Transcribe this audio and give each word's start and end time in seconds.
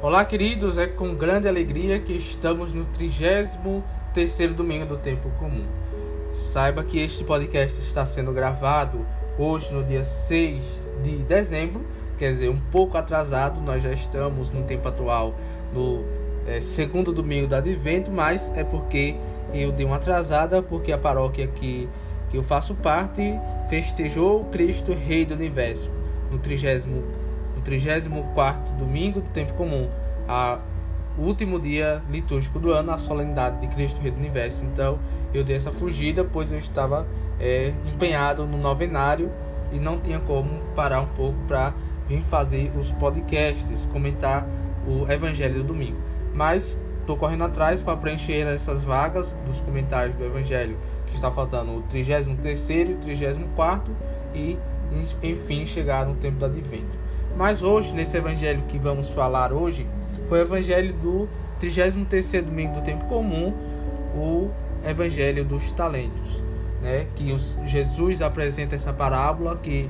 Olá, 0.00 0.24
queridos, 0.24 0.78
é 0.78 0.86
com 0.86 1.12
grande 1.16 1.48
alegria 1.48 1.98
que 1.98 2.12
estamos 2.12 2.72
no 2.72 2.84
33 2.84 3.58
domingo 4.54 4.86
do 4.86 4.96
tempo 4.96 5.28
comum. 5.40 5.64
Saiba 6.32 6.84
que 6.84 7.00
este 7.00 7.24
podcast 7.24 7.80
está 7.80 8.06
sendo 8.06 8.32
gravado 8.32 9.04
hoje, 9.36 9.72
no 9.72 9.82
dia 9.82 10.04
6 10.04 10.62
de 11.02 11.16
dezembro, 11.24 11.84
quer 12.16 12.30
dizer, 12.30 12.48
um 12.48 12.60
pouco 12.70 12.96
atrasado, 12.96 13.60
nós 13.60 13.82
já 13.82 13.90
estamos 13.90 14.52
no 14.52 14.62
tempo 14.62 14.86
atual, 14.86 15.34
no 15.74 16.04
é, 16.46 16.60
segundo 16.60 17.12
domingo 17.12 17.48
do 17.48 17.56
advento, 17.56 18.08
mas 18.08 18.52
é 18.54 18.62
porque 18.62 19.16
eu 19.52 19.72
dei 19.72 19.84
uma 19.84 19.96
atrasada, 19.96 20.62
porque 20.62 20.92
a 20.92 20.98
paróquia 20.98 21.48
que, 21.48 21.88
que 22.30 22.36
eu 22.36 22.44
faço 22.44 22.72
parte 22.76 23.34
festejou 23.68 24.44
Cristo 24.44 24.92
Rei 24.92 25.24
do 25.24 25.34
Universo 25.34 25.90
no 26.30 26.38
30 26.38 27.17
34 27.68 28.76
domingo 28.78 29.20
do 29.20 29.28
tempo 29.28 29.52
comum, 29.52 29.88
a, 30.26 30.58
último 31.18 31.60
dia 31.60 32.02
litúrgico 32.08 32.58
do 32.58 32.72
ano, 32.72 32.92
a 32.92 32.98
solenidade 32.98 33.60
de 33.60 33.66
Cristo 33.66 34.00
Rei 34.00 34.10
do 34.10 34.16
Universo. 34.16 34.64
Então 34.64 34.98
eu 35.34 35.44
dei 35.44 35.54
essa 35.54 35.70
fugida, 35.70 36.24
pois 36.24 36.50
eu 36.50 36.58
estava 36.58 37.06
é, 37.38 37.74
empenhado 37.92 38.46
no 38.46 38.56
novenário 38.56 39.30
e 39.70 39.78
não 39.78 39.98
tinha 39.98 40.18
como 40.18 40.48
parar 40.74 41.02
um 41.02 41.08
pouco 41.08 41.36
para 41.46 41.74
vir 42.08 42.22
fazer 42.22 42.72
os 42.74 42.90
podcasts, 42.92 43.84
comentar 43.92 44.46
o 44.86 45.10
Evangelho 45.12 45.56
do 45.56 45.64
domingo. 45.64 45.98
Mas 46.34 46.78
estou 47.00 47.18
correndo 47.18 47.44
atrás 47.44 47.82
para 47.82 47.98
preencher 47.98 48.46
essas 48.46 48.82
vagas 48.82 49.36
dos 49.46 49.60
comentários 49.60 50.14
do 50.14 50.24
Evangelho, 50.24 50.78
que 51.06 51.14
está 51.14 51.30
faltando 51.30 51.76
o 51.76 51.82
33 51.82 52.28
e 52.70 52.92
o 52.92 52.96
34 52.96 53.94
e 54.34 54.56
enfim 55.22 55.66
chegar 55.66 56.06
no 56.06 56.14
tempo 56.14 56.38
do 56.38 56.46
advento. 56.46 57.07
Mas 57.38 57.62
hoje, 57.62 57.94
nesse 57.94 58.16
evangelho 58.16 58.62
que 58.68 58.76
vamos 58.76 59.10
falar 59.10 59.52
hoje, 59.52 59.86
foi 60.28 60.40
o 60.40 60.42
evangelho 60.42 60.92
do 60.94 61.28
33 61.60 62.44
domingo 62.44 62.74
do 62.74 62.82
tempo 62.82 63.04
comum, 63.04 63.54
o 64.16 64.50
evangelho 64.84 65.44
dos 65.44 65.70
talentos, 65.70 66.42
né? 66.82 67.06
Que 67.14 67.30
os, 67.30 67.56
Jesus 67.64 68.22
apresenta 68.22 68.74
essa 68.74 68.92
parábola 68.92 69.56
que 69.62 69.88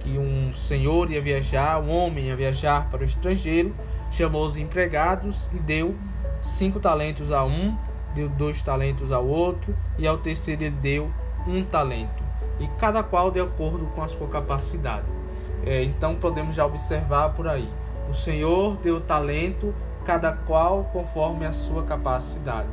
que 0.00 0.16
um 0.16 0.54
senhor 0.54 1.10
ia 1.10 1.20
viajar, 1.20 1.78
um 1.78 1.90
homem 1.90 2.28
ia 2.28 2.34
viajar 2.34 2.88
para 2.90 3.02
o 3.02 3.04
estrangeiro, 3.04 3.74
chamou 4.10 4.46
os 4.46 4.56
empregados 4.56 5.50
e 5.52 5.58
deu 5.58 5.94
cinco 6.42 6.80
talentos 6.80 7.30
a 7.30 7.44
um, 7.44 7.76
deu 8.14 8.26
dois 8.26 8.62
talentos 8.62 9.12
ao 9.12 9.26
outro 9.26 9.76
e 9.98 10.06
ao 10.06 10.16
terceiro 10.16 10.62
ele 10.62 10.76
deu 10.80 11.10
um 11.46 11.62
talento 11.62 12.24
e 12.58 12.66
cada 12.78 13.02
qual 13.02 13.30
de 13.30 13.40
acordo 13.40 13.84
com 13.94 14.02
a 14.02 14.08
sua 14.08 14.28
capacidade. 14.28 15.19
É, 15.66 15.82
então 15.82 16.14
podemos 16.16 16.54
já 16.54 16.64
observar 16.64 17.30
por 17.30 17.46
aí. 17.46 17.68
O 18.08 18.14
Senhor 18.14 18.76
deu 18.76 19.00
talento, 19.00 19.74
cada 20.04 20.32
qual 20.32 20.84
conforme 20.92 21.46
a 21.46 21.52
sua 21.52 21.84
capacidade. 21.84 22.68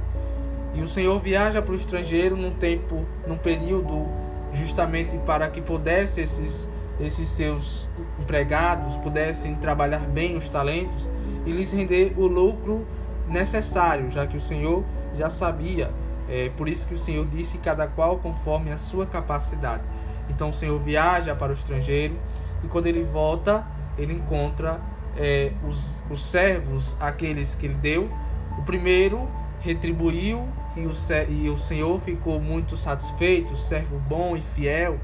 E 0.73 0.81
o 0.81 0.87
Senhor 0.87 1.19
viaja 1.19 1.61
para 1.61 1.71
o 1.71 1.75
estrangeiro 1.75 2.35
num 2.35 2.51
tempo, 2.51 3.03
num 3.27 3.37
período 3.37 4.07
justamente 4.53 5.17
para 5.25 5.49
que 5.49 5.61
pudesse 5.61 6.21
esses, 6.21 6.67
esses 6.99 7.27
seus 7.27 7.89
empregados 8.19 8.95
pudessem 8.97 9.55
trabalhar 9.55 9.99
bem 9.99 10.35
os 10.35 10.49
talentos 10.49 11.07
e 11.45 11.51
lhes 11.51 11.71
render 11.71 12.13
o 12.17 12.27
lucro 12.27 12.85
necessário, 13.27 14.09
já 14.09 14.25
que 14.25 14.37
o 14.37 14.41
Senhor 14.41 14.83
já 15.17 15.29
sabia. 15.29 15.91
É, 16.29 16.51
por 16.57 16.67
isso 16.67 16.87
que 16.87 16.93
o 16.93 16.97
Senhor 16.97 17.25
disse 17.25 17.57
cada 17.57 17.87
qual 17.87 18.17
conforme 18.17 18.71
a 18.71 18.77
sua 18.77 19.05
capacidade. 19.05 19.83
Então 20.29 20.49
o 20.49 20.53
Senhor 20.53 20.77
viaja 20.77 21.33
para 21.35 21.51
o 21.51 21.53
estrangeiro 21.53 22.15
e 22.63 22.67
quando 22.67 22.87
ele 22.87 23.03
volta, 23.03 23.65
ele 23.97 24.13
encontra 24.13 24.79
é, 25.17 25.51
os, 25.67 26.03
os 26.09 26.23
servos, 26.23 26.95
aqueles 26.99 27.55
que 27.55 27.65
ele 27.65 27.75
deu. 27.75 28.09
O 28.57 28.61
primeiro 28.63 29.27
retribuiu 29.61 30.47
e 30.75 30.85
o, 30.85 30.91
e 31.29 31.49
o 31.49 31.57
Senhor 31.57 31.99
ficou 31.99 32.39
muito 32.39 32.77
satisfeito, 32.77 33.55
servo 33.55 33.99
bom 34.07 34.35
e 34.35 34.41
fiel. 34.41 34.97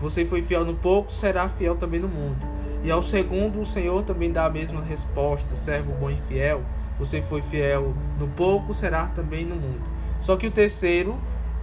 Você 0.00 0.24
foi 0.24 0.42
fiel 0.42 0.64
no 0.64 0.74
pouco, 0.74 1.12
será 1.12 1.48
fiel 1.48 1.76
também 1.76 2.00
no 2.00 2.08
mundo. 2.08 2.36
E 2.84 2.90
ao 2.90 3.02
segundo, 3.02 3.60
o 3.60 3.66
Senhor 3.66 4.02
também 4.02 4.32
dá 4.32 4.46
a 4.46 4.50
mesma 4.50 4.82
resposta: 4.82 5.54
servo 5.54 5.92
bom 5.92 6.10
e 6.10 6.16
fiel. 6.28 6.62
Você 6.98 7.22
foi 7.22 7.42
fiel 7.42 7.94
no 8.18 8.26
pouco, 8.28 8.74
será 8.74 9.06
também 9.06 9.44
no 9.44 9.54
mundo. 9.54 9.80
Só 10.20 10.36
que 10.36 10.46
o 10.46 10.50
terceiro, 10.50 11.16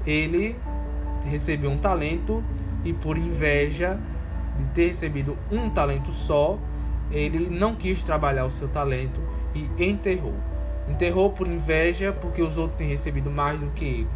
ele 0.05 0.55
recebeu 1.25 1.69
um 1.69 1.77
talento 1.77 2.43
e 2.83 2.93
por 2.93 3.17
inveja 3.17 3.99
de 4.59 4.65
ter 4.73 4.87
recebido 4.87 5.37
um 5.51 5.69
talento 5.69 6.11
só, 6.11 6.57
ele 7.11 7.49
não 7.49 7.75
quis 7.75 8.03
trabalhar 8.03 8.45
o 8.45 8.51
seu 8.51 8.67
talento 8.67 9.19
e 9.55 9.67
enterrou. 9.83 10.33
Enterrou 10.87 11.31
por 11.31 11.47
inveja, 11.47 12.11
porque 12.11 12.41
os 12.41 12.57
outros 12.57 12.77
têm 12.77 12.89
recebido 12.89 13.29
mais 13.29 13.59
do 13.59 13.67
que 13.67 13.85
ele. 13.85 14.07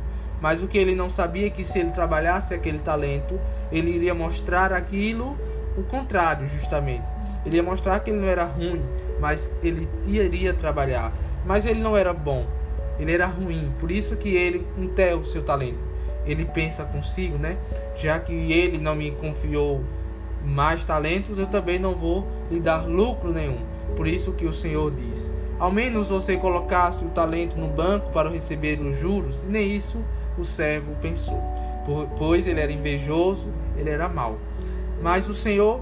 Mas 0.42 0.62
o 0.62 0.68
que 0.68 0.78
ele 0.78 0.94
não 0.94 1.10
sabia 1.10 1.48
é 1.48 1.50
que 1.50 1.64
se 1.64 1.80
ele 1.80 1.92
trabalhasse 1.92 2.54
aquele 2.54 2.80
talento, 2.80 3.40
ele 3.72 3.92
iria 3.92 4.14
mostrar 4.14 4.74
aquilo 4.74 5.38
o 5.78 5.84
contrário, 5.84 6.46
justamente. 6.46 7.04
Ele 7.46 7.58
ia 7.58 7.64
mostrar 7.64 8.00
que 8.00 8.10
ele 8.10 8.20
não 8.20 8.28
era 8.28 8.44
ruim, 8.44 8.82
mas 9.20 9.52
ele 9.64 9.88
iria 10.06 10.54
trabalhar. 10.54 11.12
Mas 11.46 11.66
ele 11.66 11.82
não 11.82 11.96
era 11.96 12.14
bom, 12.14 12.46
ele 13.00 13.12
era 13.12 13.26
ruim. 13.26 13.72
Por 13.80 13.92
isso 13.92 14.16
que 14.16 14.30
ele 14.30 14.66
enterra 14.78 15.16
o 15.16 15.26
seu 15.26 15.42
talento. 15.42 15.80
Ele 16.26 16.46
pensa 16.46 16.84
consigo, 16.86 17.38
né? 17.38 17.58
Já 17.96 18.20
que 18.20 18.34
ele 18.34 18.78
não 18.78 18.96
me 18.96 19.12
confiou 19.12 19.84
mais 20.44 20.84
talentos, 20.86 21.40
eu 21.40 21.48
também 21.48 21.80
não 21.80 21.96
vou 21.96 22.28
lhe 22.52 22.60
dar 22.60 22.86
lucro 22.88 23.32
nenhum. 23.32 23.60
Por 23.96 24.08
isso 24.08 24.34
que 24.34 24.46
o 24.46 24.54
Senhor 24.54 24.92
diz: 24.92 25.32
Ao 25.60 25.72
menos 25.72 26.10
você 26.10 26.38
colocasse 26.38 27.04
o 27.04 27.10
talento 27.10 27.58
no 27.58 27.68
banco 27.68 28.12
para 28.12 28.30
receber 28.30 28.80
os 28.80 28.98
juros, 28.98 29.44
nem 29.44 29.72
isso 29.72 30.04
o 30.38 30.44
servo 30.44 30.96
pensou, 31.02 31.42
pois 32.18 32.48
ele 32.48 32.60
era 32.60 32.72
invejoso, 32.72 33.48
ele 33.78 33.90
era 33.90 34.10
mau. 34.10 34.38
Mas 35.02 35.30
o 35.30 35.34
Senhor 35.34 35.80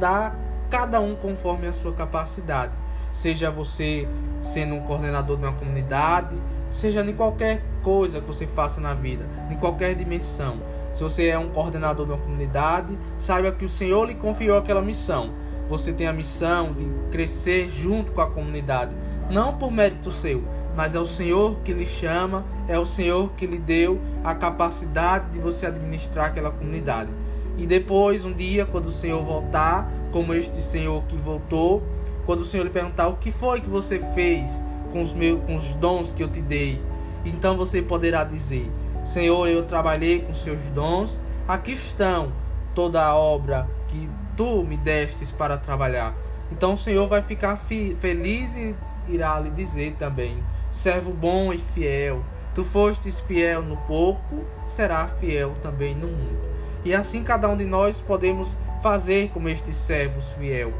dá 0.00 0.34
cada 0.70 1.00
um 1.00 1.14
conforme 1.14 1.66
a 1.66 1.72
sua 1.72 1.92
capacidade. 1.92 2.72
Seja 3.12 3.50
você 3.50 4.08
sendo 4.40 4.74
um 4.74 4.80
coordenador 4.80 5.36
de 5.36 5.44
uma 5.44 5.52
comunidade, 5.52 6.34
seja 6.70 7.02
em 7.02 7.14
qualquer 7.14 7.62
coisa 7.82 8.20
que 8.20 8.26
você 8.26 8.46
faça 8.46 8.80
na 8.80 8.94
vida, 8.94 9.26
em 9.50 9.56
qualquer 9.56 9.94
dimensão 9.94 10.58
se 10.92 11.02
você 11.02 11.28
é 11.28 11.38
um 11.38 11.48
coordenador 11.48 12.04
de 12.04 12.12
uma 12.12 12.20
comunidade, 12.20 12.96
saiba 13.16 13.50
que 13.50 13.64
o 13.64 13.68
Senhor 13.68 14.06
lhe 14.06 14.14
confiou 14.14 14.58
aquela 14.58 14.82
missão. 14.82 15.30
Você 15.68 15.92
tem 15.92 16.06
a 16.06 16.12
missão 16.12 16.72
de 16.72 16.86
crescer 17.10 17.70
junto 17.70 18.12
com 18.12 18.20
a 18.20 18.30
comunidade, 18.30 18.92
não 19.30 19.54
por 19.54 19.70
mérito 19.70 20.10
seu, 20.10 20.42
mas 20.76 20.94
é 20.94 20.98
o 20.98 21.06
Senhor 21.06 21.56
que 21.64 21.72
lhe 21.72 21.86
chama, 21.86 22.44
é 22.68 22.78
o 22.78 22.84
Senhor 22.84 23.30
que 23.36 23.46
lhe 23.46 23.58
deu 23.58 23.98
a 24.22 24.34
capacidade 24.34 25.30
de 25.30 25.38
você 25.38 25.66
administrar 25.66 26.26
aquela 26.26 26.50
comunidade. 26.50 27.10
E 27.56 27.66
depois, 27.66 28.24
um 28.24 28.32
dia, 28.32 28.66
quando 28.66 28.86
o 28.86 28.92
Senhor 28.92 29.22
voltar, 29.24 29.90
como 30.10 30.34
este 30.34 30.60
Senhor 30.60 31.02
que 31.04 31.16
voltou, 31.16 31.82
quando 32.26 32.40
o 32.40 32.44
Senhor 32.44 32.64
lhe 32.64 32.70
perguntar 32.70 33.08
o 33.08 33.16
que 33.16 33.32
foi 33.32 33.60
que 33.60 33.68
você 33.68 33.98
fez 34.14 34.62
com 34.92 35.00
os 35.00 35.14
meus 35.14 35.42
com 35.44 35.56
os 35.56 35.72
dons 35.74 36.12
que 36.12 36.22
eu 36.22 36.28
te 36.28 36.40
dei, 36.40 36.80
então 37.24 37.56
você 37.56 37.80
poderá 37.80 38.24
dizer: 38.24 38.70
Senhor, 39.04 39.48
eu 39.48 39.64
trabalhei 39.64 40.20
com 40.20 40.34
seus 40.34 40.60
dons, 40.66 41.20
aqui 41.46 41.72
estão 41.72 42.32
toda 42.74 43.04
a 43.04 43.14
obra 43.14 43.66
que 43.88 44.08
tu 44.36 44.62
me 44.62 44.76
destes 44.76 45.30
para 45.30 45.56
trabalhar. 45.56 46.14
Então 46.50 46.72
o 46.72 46.76
Senhor 46.76 47.06
vai 47.06 47.22
ficar 47.22 47.56
feliz 47.56 48.54
e 48.54 48.74
irá 49.08 49.38
lhe 49.40 49.50
dizer 49.50 49.96
também: 49.98 50.42
servo 50.70 51.10
bom 51.12 51.52
e 51.52 51.58
fiel, 51.58 52.22
tu 52.54 52.64
fostes 52.64 53.20
fiel 53.20 53.62
no 53.62 53.76
pouco, 53.76 54.44
será 54.66 55.08
fiel 55.08 55.54
também 55.62 55.94
no 55.94 56.08
muito. 56.08 56.52
E 56.84 56.92
assim 56.92 57.22
cada 57.22 57.48
um 57.48 57.56
de 57.56 57.64
nós 57.64 58.00
podemos 58.00 58.56
fazer 58.82 59.30
como 59.32 59.48
estes 59.48 59.76
servos 59.76 60.32
fiel, 60.32 60.72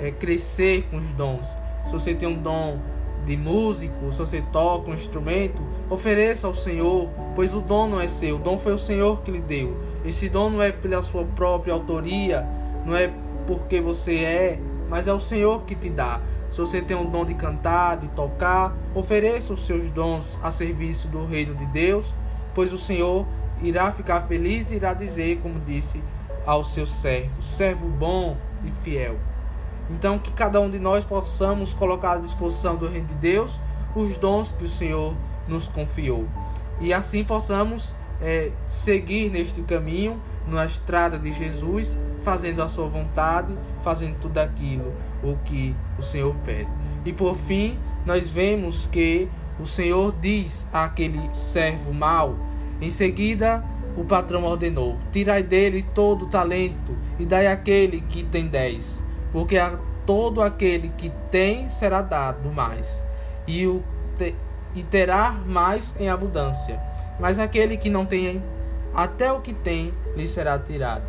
é, 0.00 0.10
crescer 0.10 0.86
com 0.90 0.98
os 0.98 1.06
dons. 1.08 1.46
Se 1.84 1.92
você 1.92 2.14
tem 2.14 2.28
um 2.28 2.42
dom 2.42 2.78
de 3.26 3.36
músico, 3.36 4.12
se 4.12 4.18
você 4.18 4.42
toca 4.52 4.90
um 4.90 4.94
instrumento, 4.94 5.60
ofereça 5.90 6.46
ao 6.46 6.54
Senhor, 6.54 7.08
pois 7.34 7.52
o 7.52 7.60
dom 7.60 7.88
não 7.88 8.00
é 8.00 8.06
seu, 8.06 8.36
o 8.36 8.38
dom 8.38 8.56
foi 8.56 8.72
o 8.72 8.78
Senhor 8.78 9.20
que 9.22 9.30
lhe 9.30 9.40
deu. 9.40 9.76
Esse 10.04 10.28
dom 10.28 10.48
não 10.50 10.62
é 10.62 10.70
pela 10.70 11.02
sua 11.02 11.24
própria 11.24 11.74
autoria, 11.74 12.46
não 12.86 12.94
é 12.94 13.10
porque 13.46 13.80
você 13.80 14.16
é, 14.18 14.60
mas 14.88 15.08
é 15.08 15.12
o 15.12 15.20
Senhor 15.20 15.62
que 15.62 15.74
te 15.74 15.90
dá. 15.90 16.20
Se 16.48 16.58
você 16.58 16.80
tem 16.80 16.96
um 16.96 17.10
dom 17.10 17.24
de 17.24 17.34
cantar, 17.34 17.96
de 17.96 18.08
tocar, 18.08 18.74
ofereça 18.94 19.52
os 19.52 19.66
seus 19.66 19.90
dons 19.90 20.38
a 20.42 20.50
serviço 20.50 21.08
do 21.08 21.26
reino 21.26 21.54
de 21.54 21.66
Deus, 21.66 22.14
pois 22.54 22.72
o 22.72 22.78
Senhor 22.78 23.26
irá 23.60 23.90
ficar 23.90 24.22
feliz 24.22 24.70
e 24.70 24.76
irá 24.76 24.94
dizer, 24.94 25.40
como 25.42 25.58
disse 25.60 26.00
ao 26.46 26.62
seu 26.62 26.86
servo, 26.86 27.42
servo 27.42 27.88
bom 27.88 28.36
e 28.64 28.70
fiel. 28.70 29.16
Então, 29.90 30.18
que 30.18 30.32
cada 30.32 30.60
um 30.60 30.70
de 30.70 30.78
nós 30.78 31.04
possamos 31.04 31.72
colocar 31.72 32.12
à 32.12 32.16
disposição 32.16 32.76
do 32.76 32.88
Reino 32.88 33.06
de 33.06 33.14
Deus 33.14 33.58
os 33.94 34.16
dons 34.16 34.52
que 34.52 34.64
o 34.64 34.68
Senhor 34.68 35.14
nos 35.48 35.68
confiou. 35.68 36.26
E 36.80 36.92
assim 36.92 37.24
possamos 37.24 37.94
é, 38.20 38.50
seguir 38.66 39.30
neste 39.30 39.62
caminho 39.62 40.20
na 40.46 40.64
estrada 40.64 41.18
de 41.18 41.32
Jesus, 41.32 41.96
fazendo 42.22 42.62
a 42.62 42.68
sua 42.68 42.88
vontade, 42.88 43.52
fazendo 43.82 44.16
tudo 44.20 44.38
aquilo 44.38 44.92
o 45.22 45.36
que 45.44 45.74
o 45.98 46.02
Senhor 46.02 46.34
pede. 46.44 46.70
E 47.04 47.12
por 47.12 47.36
fim, 47.36 47.76
nós 48.04 48.28
vemos 48.28 48.86
que 48.86 49.28
o 49.58 49.66
Senhor 49.66 50.14
diz 50.20 50.66
àquele 50.72 51.20
servo 51.34 51.92
mau, 51.92 52.36
em 52.80 52.90
seguida 52.90 53.64
o 53.96 54.04
patrão 54.04 54.44
ordenou: 54.44 54.96
Tirai 55.10 55.42
dele 55.42 55.84
todo 55.94 56.26
o 56.26 56.28
talento 56.28 56.94
e 57.18 57.24
dai 57.24 57.46
àquele 57.46 58.02
que 58.02 58.22
tem 58.22 58.46
dez, 58.46 59.02
porque 59.32 59.56
a 59.56 59.78
todo 60.06 60.40
aquele 60.40 60.88
que 60.90 61.10
tem 61.30 61.68
será 61.68 62.00
dado 62.00 62.50
mais, 62.52 63.02
e, 63.46 63.66
o 63.66 63.82
te, 64.18 64.34
e 64.74 64.82
terá 64.82 65.32
mais 65.32 65.94
em 65.98 66.08
abundância. 66.08 66.80
Mas 67.18 67.38
aquele 67.38 67.76
que 67.76 67.90
não 67.90 68.06
tem, 68.06 68.42
até 68.94 69.32
o 69.32 69.40
que 69.40 69.52
tem 69.52 69.92
lhe 70.16 70.28
será 70.28 70.58
tirado. 70.58 71.02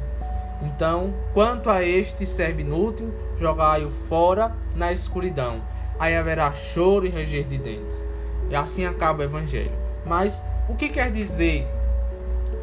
Então, 0.62 1.14
quanto 1.34 1.70
a 1.70 1.84
este 1.84 2.26
serve 2.26 2.64
inútil, 2.64 3.14
jogai-o 3.40 3.92
fora 4.10 4.52
na 4.76 4.92
escuridão. 4.92 5.62
Aí 6.00 6.16
haverá 6.16 6.52
choro 6.54 7.06
e 7.06 7.10
ranger 7.10 7.44
de 7.46 7.58
dentes. 7.58 8.04
E 8.50 8.56
assim 8.56 8.86
acaba 8.86 9.20
o 9.20 9.24
evangelho. 9.24 9.72
Mas 10.06 10.42
o 10.68 10.76
que 10.76 10.90
quer 10.90 11.12
dizer 11.12 11.68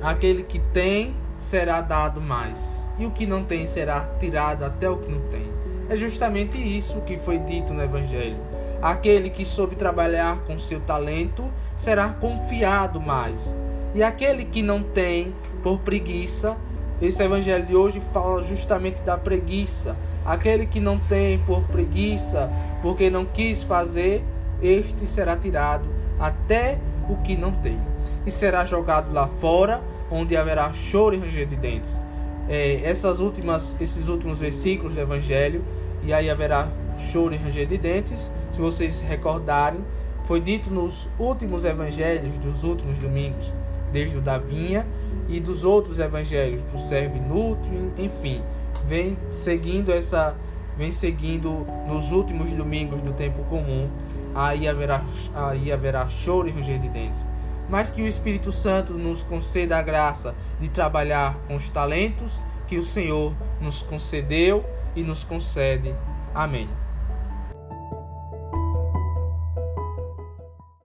aquele 0.02 0.42
que 0.42 0.58
tem 0.58 1.14
será 1.38 1.80
dado 1.80 2.20
mais, 2.20 2.83
e 2.98 3.06
o 3.06 3.10
que 3.10 3.26
não 3.26 3.44
tem 3.44 3.66
será 3.66 4.08
tirado 4.20 4.64
até 4.64 4.88
o 4.88 4.96
que 4.96 5.10
não 5.10 5.20
tem? 5.28 5.46
É 5.88 5.96
justamente 5.96 6.56
isso 6.56 7.00
que 7.02 7.18
foi 7.18 7.38
dito 7.38 7.74
no 7.74 7.82
evangelho. 7.82 8.36
Aquele 8.80 9.30
que 9.30 9.44
soube 9.44 9.76
trabalhar 9.76 10.38
com 10.46 10.58
seu 10.58 10.80
talento 10.80 11.44
será 11.76 12.08
confiado 12.08 13.00
mais. 13.00 13.54
E 13.94 14.02
aquele 14.02 14.44
que 14.44 14.62
não 14.62 14.82
tem, 14.82 15.34
por 15.62 15.78
preguiça, 15.80 16.56
esse 17.00 17.22
evangelho 17.22 17.66
de 17.66 17.74
hoje 17.74 18.00
fala 18.12 18.42
justamente 18.42 19.02
da 19.02 19.18
preguiça. 19.18 19.96
Aquele 20.24 20.66
que 20.66 20.80
não 20.80 20.98
tem 20.98 21.38
por 21.40 21.62
preguiça, 21.64 22.50
porque 22.82 23.10
não 23.10 23.24
quis 23.24 23.62
fazer, 23.62 24.22
este 24.62 25.06
será 25.06 25.36
tirado 25.36 25.84
até 26.18 26.78
o 27.08 27.16
que 27.16 27.36
não 27.36 27.52
tem. 27.52 27.78
E 28.24 28.30
será 28.30 28.64
jogado 28.64 29.12
lá 29.12 29.28
fora, 29.40 29.82
onde 30.10 30.36
haverá 30.36 30.72
choro 30.72 31.14
e 31.14 31.18
ranger 31.18 31.46
de 31.46 31.56
dentes. 31.56 32.00
É, 32.48 32.82
essas 32.82 33.20
últimas, 33.20 33.76
esses 33.80 34.08
últimos 34.08 34.40
versículos 34.40 34.94
do 34.94 35.00
Evangelho, 35.00 35.64
e 36.02 36.12
aí 36.12 36.28
haverá 36.28 36.68
choro 36.98 37.34
e 37.34 37.36
ranger 37.36 37.66
de 37.66 37.78
dentes. 37.78 38.32
Se 38.50 38.60
vocês 38.60 39.00
recordarem, 39.00 39.80
foi 40.26 40.40
dito 40.40 40.70
nos 40.70 41.08
últimos 41.18 41.64
evangelhos 41.64 42.36
dos 42.38 42.64
últimos 42.64 42.98
domingos, 42.98 43.52
desde 43.92 44.16
o 44.16 44.20
da 44.20 44.38
vinha 44.38 44.86
e 45.28 45.38
dos 45.38 45.64
outros 45.64 45.98
evangelhos, 45.98 46.62
do 46.62 46.78
servo 46.78 47.16
inútil, 47.16 47.92
enfim, 47.98 48.42
vem 48.86 49.16
seguindo 49.30 49.92
essa 49.92 50.34
vem 50.76 50.90
seguindo 50.90 51.64
nos 51.86 52.10
últimos 52.10 52.50
domingos 52.50 53.00
do 53.00 53.12
tempo 53.12 53.44
comum, 53.44 53.88
aí 54.34 54.66
haverá, 54.66 55.04
aí 55.32 55.70
haverá 55.70 56.08
choro 56.08 56.48
e 56.48 56.50
ranger 56.50 56.80
de 56.80 56.88
dentes. 56.88 57.20
Mas 57.68 57.90
que 57.90 58.02
o 58.02 58.06
Espírito 58.06 58.52
Santo 58.52 58.94
nos 58.94 59.22
conceda 59.22 59.78
a 59.78 59.82
graça 59.82 60.34
de 60.60 60.68
trabalhar 60.68 61.38
com 61.46 61.56
os 61.56 61.70
talentos 61.70 62.40
que 62.66 62.76
o 62.76 62.82
Senhor 62.82 63.32
nos 63.60 63.82
concedeu 63.82 64.64
e 64.94 65.02
nos 65.02 65.24
concede. 65.24 65.94
Amém. 66.34 66.68